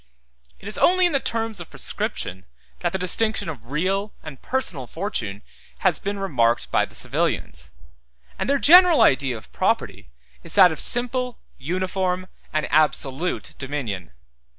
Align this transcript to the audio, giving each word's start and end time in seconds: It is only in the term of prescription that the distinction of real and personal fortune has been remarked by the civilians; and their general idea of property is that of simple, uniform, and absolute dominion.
It 0.59 0.67
is 0.67 0.79
only 0.79 1.05
in 1.05 1.11
the 1.11 1.19
term 1.19 1.53
of 1.59 1.69
prescription 1.69 2.45
that 2.79 2.91
the 2.91 2.97
distinction 2.97 3.49
of 3.49 3.69
real 3.69 4.15
and 4.23 4.41
personal 4.41 4.87
fortune 4.87 5.43
has 5.85 5.99
been 5.99 6.17
remarked 6.17 6.71
by 6.71 6.85
the 6.85 6.95
civilians; 6.95 7.69
and 8.39 8.49
their 8.49 8.57
general 8.57 9.01
idea 9.03 9.37
of 9.37 9.51
property 9.53 10.09
is 10.41 10.55
that 10.55 10.71
of 10.71 10.79
simple, 10.79 11.37
uniform, 11.59 12.25
and 12.51 12.65
absolute 12.71 13.53
dominion. 13.59 14.09